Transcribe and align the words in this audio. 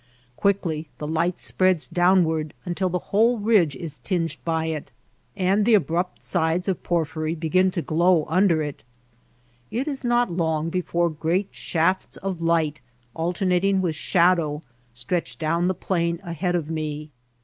Quickly 0.35 0.87
the 0.97 1.05
light 1.07 1.37
spreads 1.37 1.87
downward 1.87 2.55
until 2.65 2.89
the 2.89 2.97
whole 3.13 3.37
ridge 3.37 3.75
is 3.75 3.99
tinged 3.99 4.37
by 4.43 4.65
it, 4.65 4.91
and 5.37 5.63
the 5.63 5.75
abrupt 5.75 6.23
sides 6.23 6.67
of 6.67 6.81
porphyry 6.81 7.35
begin 7.35 7.69
to 7.69 7.83
glow 7.83 8.25
under 8.27 8.63
it. 8.63 8.83
It 9.69 9.87
is 9.87 10.03
not 10.03 10.31
long 10.31 10.71
before 10.71 11.11
great 11.11 11.49
shafts 11.51 12.17
of 12.17 12.41
light 12.41 12.81
alternating 13.15 13.79
with 13.79 13.93
shadow 13.95 14.63
stretch 14.91 15.37
down 15.37 15.67
the 15.67 15.75
plain 15.75 16.19
ahead 16.23 16.55
of 16.55 16.67
me. 16.67 17.11